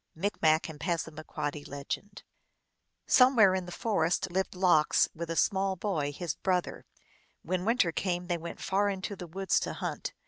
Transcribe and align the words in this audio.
(Micmac 0.15 0.67
and 0.67 0.79
Passamaquoddy.) 0.79 1.63
Somewhere 3.05 3.53
in 3.53 3.67
the 3.67 3.71
forest 3.71 4.31
lived 4.31 4.55
Lox, 4.55 5.07
with 5.13 5.29
a 5.29 5.35
small 5.35 5.75
boy, 5.75 6.11
his 6.11 6.33
brother. 6.33 6.87
When 7.43 7.65
winter 7.65 7.91
came 7.91 8.25
they 8.25 8.39
went 8.39 8.59
far 8.59 8.89
into 8.89 9.15
the 9.15 9.27
woods 9.27 9.59
to 9.59 9.73
hunt. 9.73 10.13